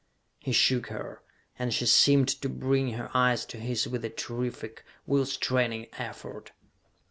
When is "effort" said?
5.93-6.53